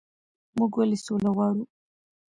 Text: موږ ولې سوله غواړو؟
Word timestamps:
موږ 0.57 0.71
ولې 0.77 0.97
سوله 1.05 1.29
غواړو؟ 1.35 1.63